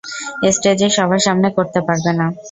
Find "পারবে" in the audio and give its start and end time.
1.87-2.11